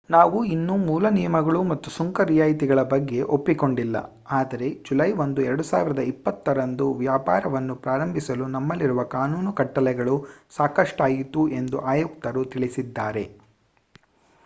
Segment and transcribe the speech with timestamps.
[0.09, 3.97] ನಾವು ಇನ್ನೂ ಮೂಲ ನಿಯಮಗಳು ಮತ್ತು ಸುಂಕ ರಿಯಾಯಿತಿಗಳ ಬಗ್ಗೆ ಒಪ್ಪಿಕೊಂಡಿಲ್ಲ
[4.31, 10.15] ಆದರೆ ಜುಲೈ 1 2020 ರಂದು ವ್ಯಾಪಾರವನ್ನು ಪ್ರಾರಂಭಿಸಲು ನಮ್ಮಲ್ಲಿರುವ ಕಾನೂನು ಕಟ್ಟಲೆಗಳು
[10.57, 13.25] ಸಾಕಷ್ಟಾಯಿತು ಎಂದು ಆಯುಕ್ತರು ತಿಳಿಸಿದ್ದಾರೆ